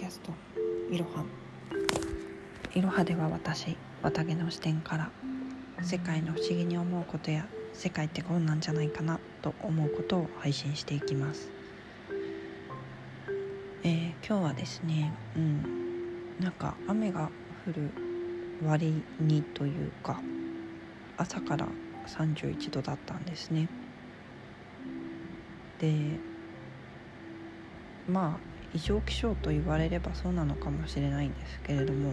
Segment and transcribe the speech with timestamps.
[0.00, 0.32] キャスト
[0.90, 1.26] いろは
[2.74, 5.10] いろはでは私綿毛の視点から
[5.82, 11.50] 世界の不思議に思うことや世界ってこんなんじゃないかなと思うことを配信していきます、
[13.82, 15.80] えー、今日はですねうん。
[16.40, 17.30] なんか雨が
[17.68, 17.90] 降る
[18.66, 20.18] 割にというか
[21.18, 21.68] 朝から
[22.06, 23.68] 31度だったんですね。
[25.78, 25.92] で
[28.08, 32.12] まあ異常気象と言われればそうなのかもしれないんですけれども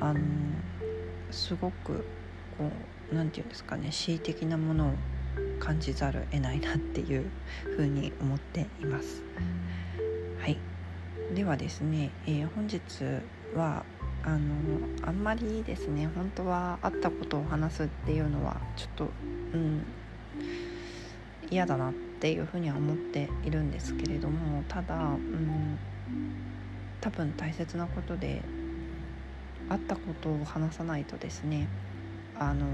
[0.00, 0.20] あの
[1.30, 2.04] すごく
[2.56, 2.70] こ
[3.12, 4.92] う何て言うんですかね恣意的なものを
[5.60, 7.24] 感じざるを得ないなっていう
[7.76, 9.22] ふうに思っています。
[10.40, 10.56] はい
[11.34, 12.80] ではですね、えー、本日
[13.54, 13.84] は
[14.24, 14.38] あの
[15.02, 19.08] あんまりですね本当はあったことを話すっていうのはちょっと
[19.52, 19.84] うん
[21.50, 25.78] 嫌だなってっていうふうには思っているんですけれどもただ、うん、
[27.00, 28.42] 多分大切なことで
[29.68, 31.68] あったことを話さないとですね
[32.36, 32.66] あの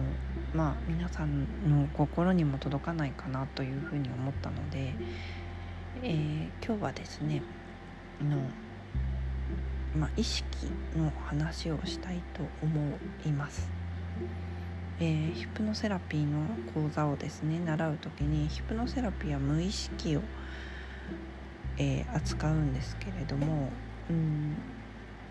[0.55, 4.94] まあ皆さんの心にも届かないかなというふうに思ったので、
[6.02, 7.42] えー、今日はですね
[8.22, 8.38] の、
[9.94, 10.46] まあ、意識
[10.96, 13.68] の話をしたいと思います。
[15.00, 20.22] えー、ヒプノセラピーの講座をですね習う時にヒプノセラピーは無意識を、
[21.78, 23.70] えー、扱うんですけれども、
[24.08, 24.56] うん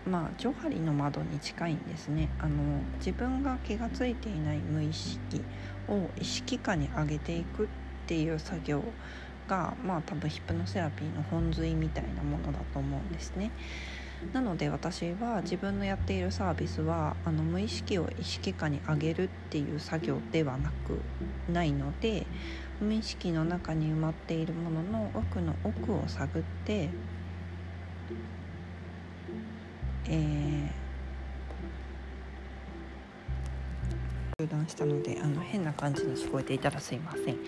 [0.06, 5.42] まあジョハリの窓に近いんですねあの自分が気が付いていない無意識
[5.88, 7.66] を意識下に上げていくっ
[8.06, 8.82] ていう作業
[9.48, 13.50] がまあ多分ヒプノセラピーの本髄みたいなものだと思うんですね。
[14.32, 21.00] なので私は自分のやっているサービスはあの無意識を意識下に上げるっていう作業ではなく
[21.52, 22.26] ないので
[22.80, 26.88] 無意識の中に埋まっているものの奥の奥を探って
[30.06, 30.68] えー、
[34.38, 37.38] 中断したのであの変な感じに聞こえていたらすいません。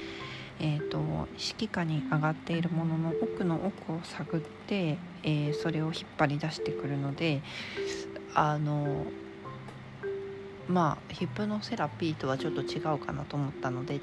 [0.58, 0.98] えーと、
[1.32, 7.42] 指揮下に上がっているものの奥の奥を探って、えー、それを引っ張り出してくるので
[8.34, 9.04] あの
[10.68, 14.02] まあヒプノセラピーとはちょっと違うかなと思ったので違う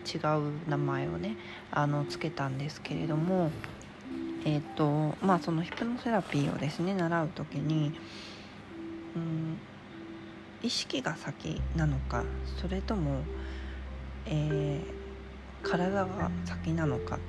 [0.70, 1.36] 名前をね
[1.72, 3.52] あのつけたんですけれども
[4.46, 7.94] えっ、ー、とまあそのヒプノセラピーをですね習う時に
[9.16, 9.58] うん
[10.62, 12.24] 意識が先なのか
[12.62, 13.22] それとも、
[14.26, 15.03] えー、
[15.64, 17.20] 体が先なのかっ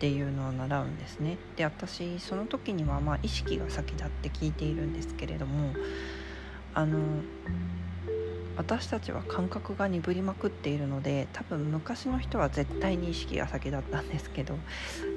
[0.00, 1.38] ていうのを習うんですね。
[1.56, 5.74] で私その時にはまあ意識が先だって聞いているんですけれども
[6.74, 6.98] あの
[8.58, 14.58] 私たちは感覚が鈍りまくっているので多分昔の人は絶対に意識が先だったんですけど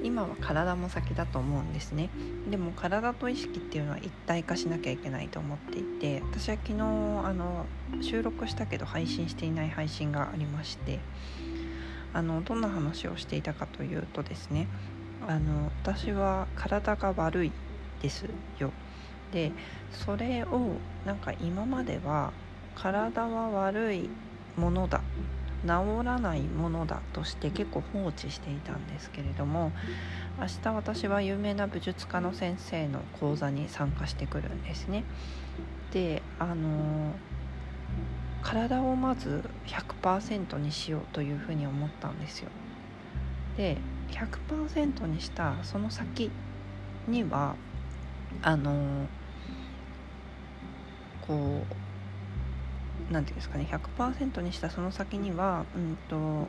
[0.04, 2.08] 今は体も先だと思うんですね
[2.48, 7.66] でも体と意識っていうのは一体化しなきゃいけないと思っていて私は昨日あの
[8.00, 11.00] 収録したけど配信していない配信がありまして
[12.14, 14.68] あのどんな話をしていたかというとですね
[15.26, 17.52] あの私は体が悪い
[18.02, 18.26] です
[18.58, 18.72] よ
[19.32, 19.52] で
[19.90, 22.32] それをなんか今までは
[22.74, 24.10] 体は悪い
[24.56, 25.00] ものだ
[25.62, 29.70] 治らないものだとして結構放置していたんですけれども
[30.40, 35.04] 明日私は有名な武術家の先生の講座に参加してくるんですね。
[35.92, 37.14] であの
[38.42, 42.50] 体をまず100%にしようというふうに思ったんですよ。
[43.56, 43.76] で
[44.10, 46.30] 100%にしたその先
[47.08, 47.54] には
[48.42, 49.06] あの
[51.26, 56.46] こう何て言うんですかね100%にしたその先には、うんと、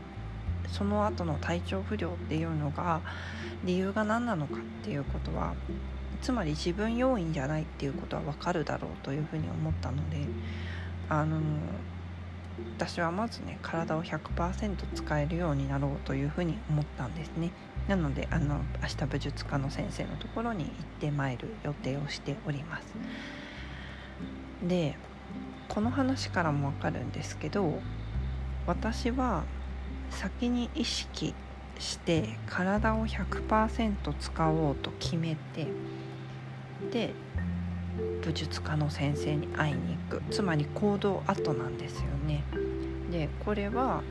[0.69, 3.01] その後の体調不良っていうのが
[3.65, 5.55] 理由が何なのかっていうことは
[6.21, 10.25] つまり自分要因じゃないっていうことは分かるだろうというふうに思ったので
[11.21, 11.39] あの
[12.77, 17.51] 私はまずね体を100%使えるようになろうというふうに思ったんですね。
[17.87, 22.93] なのであの明日武術家の先生のところに行ってまいる予定をしております。
[24.63, 24.95] で
[25.67, 27.79] この話からもわかるんですけど
[28.65, 29.43] 私は
[30.09, 31.33] 先に意識
[31.79, 35.67] して体を100%使おうと決めて
[36.91, 37.13] で
[38.21, 42.43] 武術家の先生に会いに行くつまり行動後なんですよね。
[43.11, 44.01] でこれは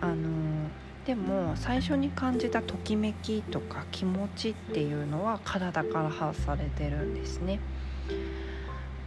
[0.00, 0.68] あの
[1.04, 7.58] でも最初に感じたときめきとか気持ちっていうのは体から発されてるんですね。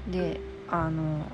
[0.10, 0.40] で
[0.70, 1.26] あの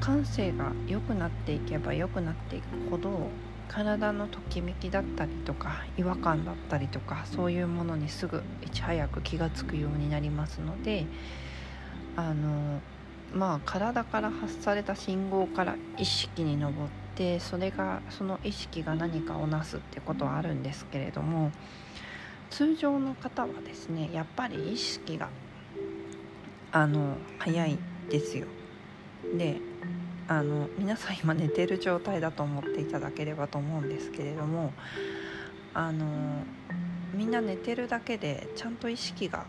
[0.00, 3.30] 感性が良くなっていけば良くなっていくほど
[3.68, 11.06] 体のときめきだったりとか違和感だったりとかそういうものにすぐいち早く気が付くようになりますので
[12.18, 12.80] あの
[13.32, 16.72] まあ体から発された信号から意識に上っ
[17.14, 21.52] てそれがその意識が何かをなすってことはあるんですけれども
[22.50, 25.28] 通常の方はですねやっぱり意識が
[26.72, 27.78] あの早い
[28.10, 28.48] ですよ。
[29.36, 29.60] で
[30.26, 34.72] あの皆さん今寝てる状態だと思っていただければと思うんですけれども
[35.72, 36.04] あの
[37.14, 39.46] みんな寝てるだけでちゃんと意識が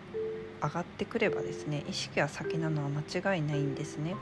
[0.62, 4.16] 上がってくればですね意識が先なのは間違いないんですね。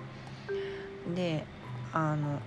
[1.15, 1.45] で
[1.93, 2.41] あの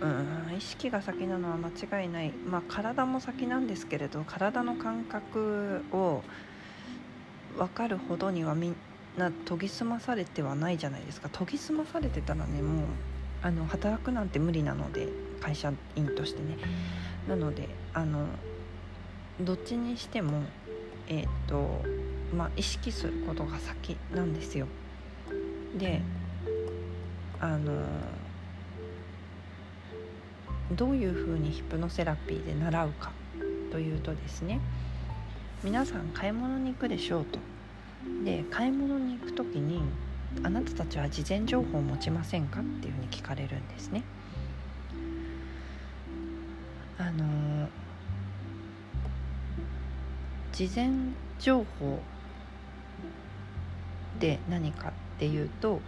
[0.00, 2.32] うん意識が先なのは間違いない。
[2.32, 6.22] まあ体も先なんですけれど体の感覚を
[7.56, 8.76] 分かるほどにはみん
[9.16, 11.28] な研ぎ澄まされてはないじゃないですか。
[11.28, 12.86] 研ぎ澄まされてたらねもう
[13.42, 15.08] あの働くなんて無理なので
[15.40, 16.56] 会社員としてね。
[17.28, 18.26] なのであの
[19.40, 20.42] どっちにしても
[21.08, 21.82] えっ、と
[22.34, 24.66] まあ意識することが先なんですよ。
[25.76, 26.00] で
[27.40, 27.82] あの
[30.72, 33.12] どういうふうにヒプノセラピーで習うか
[33.70, 34.60] というとですね
[35.62, 37.38] 皆さん買い物に行くでしょうと。
[38.24, 39.82] で買い物に行く時に
[40.42, 44.02] あなたたちは事前情報を持ちませんかっていうふうに聞かれるんですね。
[46.98, 47.68] あの
[50.52, 50.90] 事前
[51.38, 52.00] 情報
[54.22, 55.80] で何かっていうと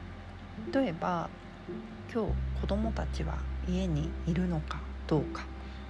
[0.73, 1.31] 例えば
[2.13, 3.39] 今日子供たちは
[3.69, 5.45] 家にいるのかどうか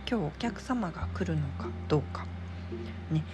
[0.08, 2.26] 今日お客様が来るのかどうか
[3.10, 3.24] ね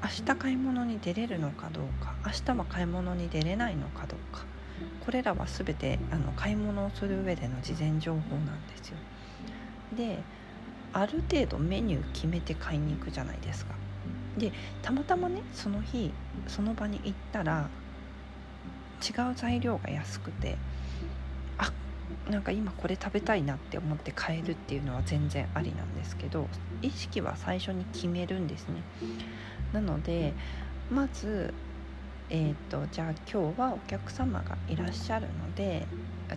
[0.00, 4.44] 明日買い物に出れるのかどうか明日は買い物に出れないのかどうか
[5.04, 8.96] これらは全てあの買い物をする上での事前情報なんですよ。
[9.96, 10.18] で
[10.92, 13.74] ある程度メニュー決めて買いに行くじゃないですか。
[14.38, 16.12] でたまたまねその日
[16.46, 17.68] その場に行ったら
[19.00, 20.56] 違う材料が安くて
[21.58, 21.72] あ
[22.30, 26.46] なんか今これ食べたいなって思って買えるっていうのは全然ありなんですけど
[26.82, 28.82] 意識は最初に決めるんですね
[29.72, 30.32] なので
[30.90, 31.54] まず
[32.32, 35.84] えーと、じゃあ今日はお客様がいらっしゃるので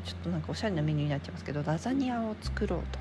[0.03, 2.99] ちょっとなんかおしゃれなメニューになっちゃいますけどラザニアを作ろうと。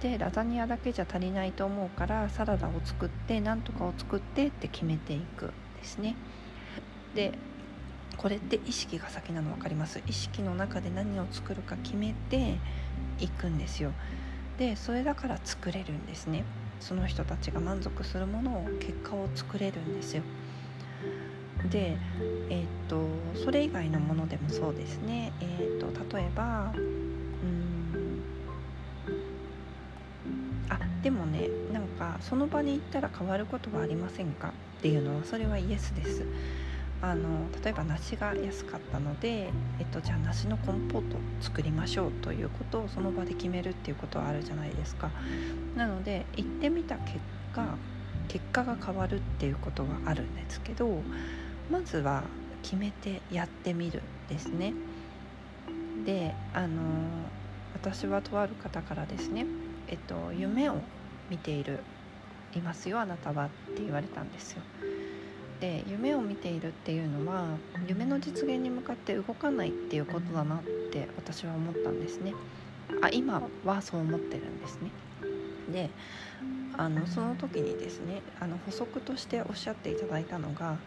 [0.00, 6.16] でラザニアだけじゃ足りないと思うからサラダを作ってなんとかを作ってって決めていくですね。
[7.14, 7.32] で
[8.20, 10.02] これって意識が先なの分かります？
[10.06, 12.58] 意識の中で何を作るか決めて
[13.18, 13.92] いくんですよ。
[14.58, 16.44] でそれだから作れるんですね。
[16.80, 20.22] その人たちが満足するものを結果を作れるんですよ。
[21.70, 21.96] で
[22.50, 23.06] えー、っと
[23.42, 25.32] それ以外のものでもそうですね。
[25.40, 28.22] えー、っと例えばうん
[30.68, 34.48] あでもねなんかその場に行ったら変わることはありませんか？
[34.48, 36.26] っていうのはそれはイエスです。
[37.02, 45.10] あの例えば梨が安かったので、えっと、じゃあ梨のコンポートを作りましょうということをその場で決めるっていうことはあるじゃないですか。
[45.76, 47.18] なので行ってみた結
[47.54, 47.64] 果
[48.28, 51.02] 結果が変わるっていうことがあるんですけど
[51.70, 52.22] まずは
[52.62, 54.74] 決めてやってみるですね。
[56.04, 56.82] であの
[57.74, 59.46] 私はとある方からですね
[59.88, 60.76] えっと夢を
[61.30, 61.80] 見ている
[62.54, 64.62] いますよあなたはって言われたんですよ。
[65.60, 67.44] で夢を見ているっていうのは
[67.86, 72.34] 夢の実現に向かって動かないっていうことだなって私は思ったんですね。
[73.02, 74.90] あ今はそう思ってるんですね。
[75.70, 75.90] で
[76.76, 80.78] あのその時にですねあの補足としておっしゃっていただいたのが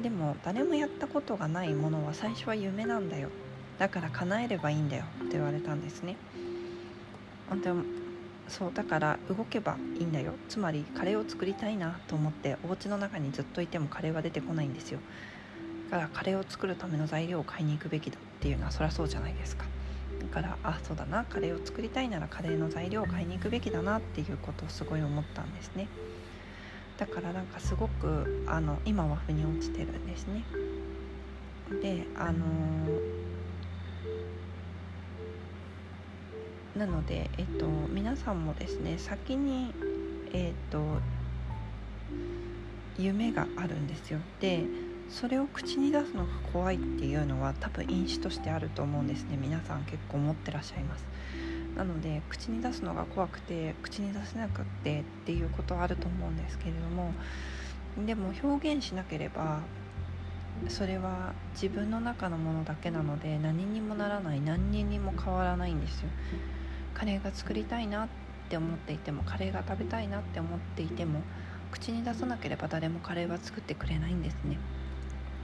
[0.00, 3.28] でも誰もやったことがないものは最初は夢なんだよ。
[3.78, 6.16] だから叶えればいいんだよって言われたんですね。
[8.48, 10.32] そうだから動けばいいんだよ。
[10.48, 15.00] つまりカレーを作りたいなと思ってお家の中にずっといてもカレーは出てこないんですよ。
[15.90, 19.66] だからカレーを作るための材料を買いに行くべきだっていうのはそりゃそうじゃないですか。
[20.20, 21.24] だからあそうだな。
[21.24, 25.88] カレーを作りたいならカレーの材料を買いに行くべきだなっていうことをすごい思ったんですね。
[26.96, 30.44] だからなんかすごくあの今は腑に落ちてるんですね。
[31.82, 33.07] であのー
[36.76, 39.72] なので、えっと、皆さんもですね先に、
[40.32, 40.80] えっと、
[42.98, 44.20] 夢があるんですよ。
[44.40, 44.64] で
[45.08, 49.38] それを口に出すのが怖いっていうのは多分因子としてあると思うんですね。
[49.40, 51.06] 皆さん結構持ってらっしゃいます。
[51.76, 57.12] なので口に出すのが怖くて口に出せなくってっていうことはあると思うんですけれども
[58.04, 59.60] でも表現しなければ
[60.68, 66.08] それは自分の中のものだけなので何にもならない何にも変わらないんですよ。
[66.98, 68.08] カレーが作りたいなっ
[68.48, 71.20] て思っていてもカレーが食べたいなって思っていても
[71.70, 74.58] 口に出さなければ誰もカレーは作ってくれないんですね。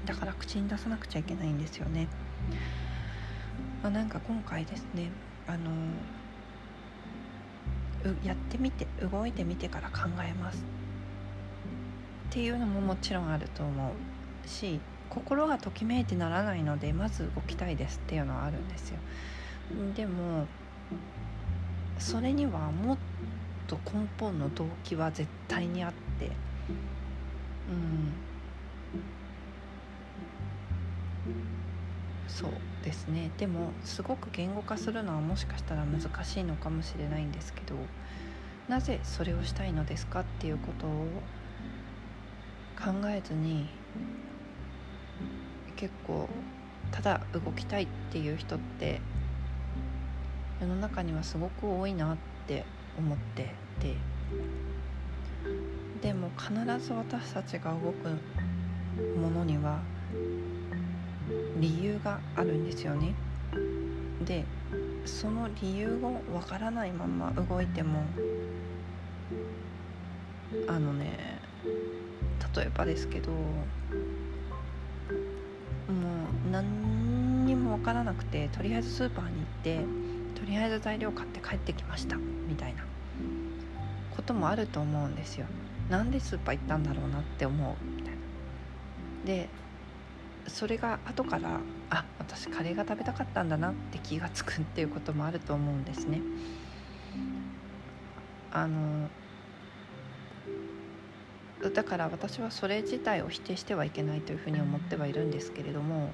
[0.06, 2.08] だから口に出さなくちゃいけないんですよね、
[3.82, 5.11] まあ、なんか今回ですね
[5.46, 5.70] あの
[8.23, 10.62] やってみて動いてみてから考えます
[12.28, 13.92] っていうのももちろんあると思
[14.44, 18.99] うし心がときめいてならないのでまず動きたいですっていうのはあるんですよ。
[19.94, 20.46] でも
[21.99, 22.99] それにはもっ
[23.67, 26.31] と根本の動機は絶対にあって
[27.69, 28.15] うん。
[32.27, 33.31] そうですね。
[33.37, 37.77] でもすごく言語化するのはもしかしたら難しいのかもしれないんですけど
[38.69, 41.23] なぜそれをしたいのですかっていうことを
[42.77, 43.69] 考えずに
[45.77, 46.29] 結構
[46.91, 49.01] ただ動きたいっていう人って
[50.64, 52.16] 世の中にはすごく多いなっ
[52.47, 52.64] て
[52.97, 53.94] 思ってて。
[56.00, 58.09] でも必ず私たちが動く
[59.18, 59.78] ものには
[61.59, 63.14] 理由があるんですよね。
[64.25, 64.47] で
[65.04, 68.02] その理由をわからないまま動いても
[70.66, 71.40] あのね
[72.56, 73.37] 例えばですけども
[76.49, 80.03] う何にもわからなくてとりあえずスーパーに行って
[80.35, 82.17] とりあえず材料買って帰ってきました。
[82.17, 82.85] みたいな
[84.14, 85.47] こともあると思うんですよ。
[85.88, 87.85] なんでスーパー行ったんだろうなって思う。
[87.97, 88.19] みたいな。
[89.25, 89.49] で
[90.47, 91.61] それが後から
[91.91, 96.21] あ私カレーが食べたかったんだなって気が付くっていうこともあると思うんですね。
[98.53, 99.09] あの
[101.73, 106.11] だから私はそれ自体を否定してはいけないというふうに思ってはいるんですけれども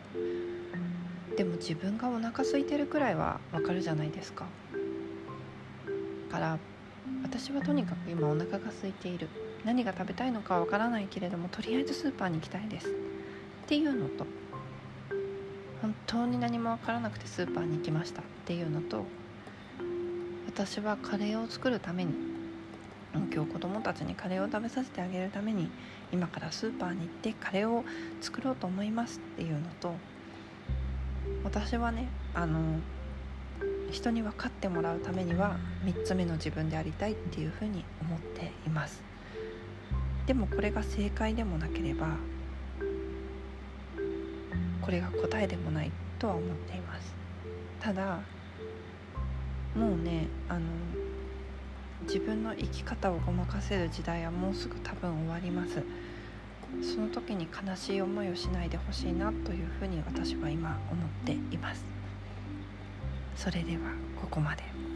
[1.41, 4.45] でも自分がお腹空いてるくらいはわかるじゃないですか。
[6.31, 6.59] から
[7.23, 9.27] 私はとにかく今お腹が空いている。
[9.65, 12.89] 何が食べたいのかわからないけれどもとりあえずスーパーに行きたいです。
[12.89, 12.91] っ
[13.67, 14.27] ていうのと
[15.81, 18.21] 本当に何も分からなくてスーパーに行きました。
[18.21, 19.07] っていうのと
[20.47, 22.13] 私はカレーを作るために
[23.33, 25.71] 今日子供たちにカレーを食べさせてあげるために
[26.13, 27.83] 今からスーパーに行ってカレーを
[28.21, 29.21] 作ろうと思います。
[29.21, 29.95] っていうのと
[31.43, 32.81] 私はねあの
[33.91, 39.03] 人に分かってもらうためには3つ目の自分でありたいっていうふうに思っています。
[40.27, 42.17] でもこれが正解でもなければ
[44.81, 47.15] これが答えでもないとは思っています。
[47.81, 48.21] ただ
[49.75, 50.61] もうねあの
[52.03, 55.83] 自分の生き方をごまかせる時代はもうすぐ多分終わります
[56.83, 61.85] その時に悲しい思いをしないでほしいなというふうに私は今思っています
[63.37, 63.81] それでは
[64.21, 64.90] ここまで。